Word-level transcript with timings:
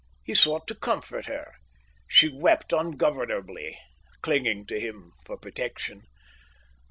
He 0.23 0.33
sought 0.33 0.67
to 0.67 0.73
comfort 0.73 1.27
her. 1.27 1.53
She 2.07 2.27
wept 2.27 2.73
ungovernably, 2.73 3.77
clinging 4.23 4.65
to 4.65 4.79
him 4.79 5.11
for 5.27 5.37
protection. 5.37 6.05